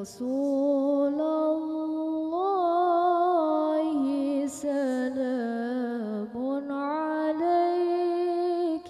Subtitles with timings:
[0.00, 2.46] رسول الله
[4.46, 6.34] سلام
[6.70, 8.82] عليك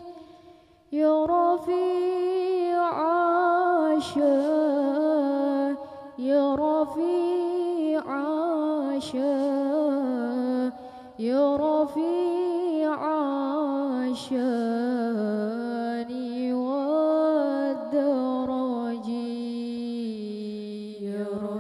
[0.92, 4.38] يا رفيع عاشا
[6.18, 9.38] يا رفيع عاشا
[11.18, 14.57] يا رفيع عاشا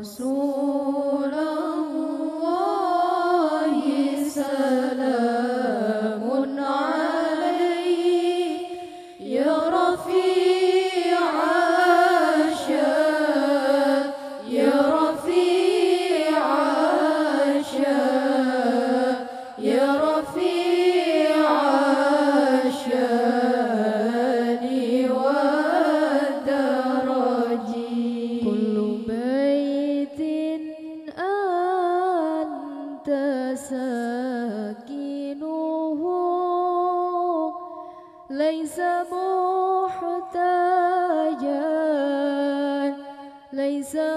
[0.04, 0.37] su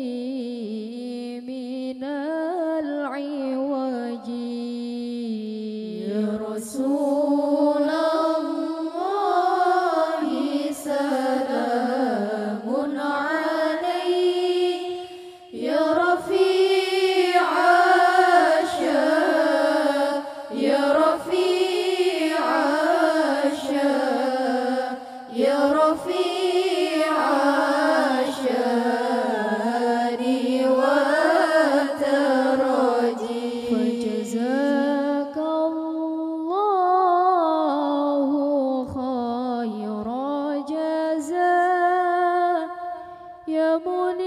[43.84, 44.25] মনে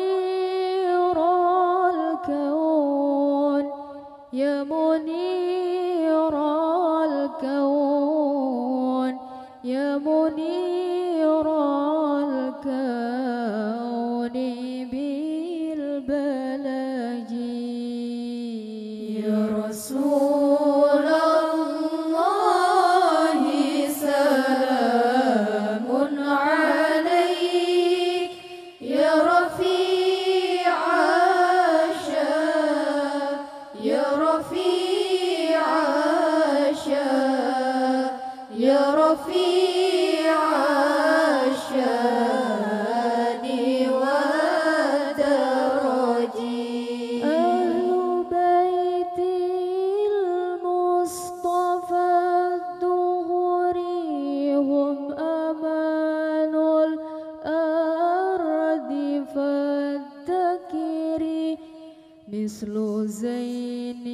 [62.33, 64.07] مثل زين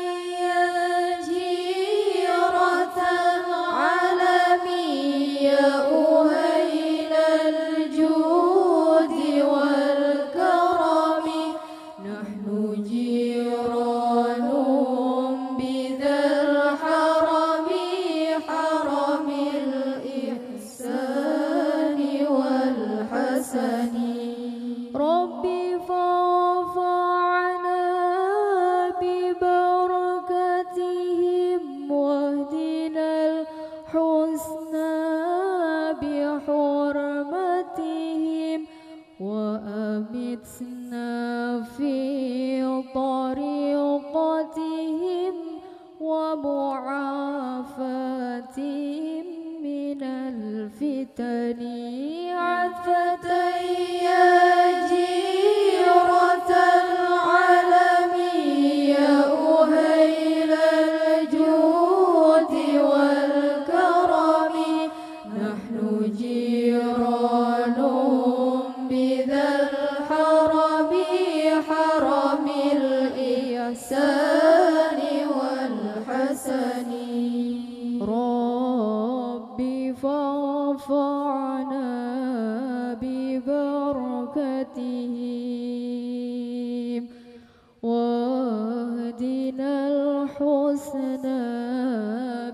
[90.40, 91.60] الحسنى